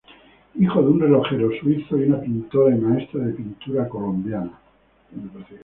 [0.59, 4.59] Hijo de un relojero suizo y una pintora y maestra de pintura colombiana.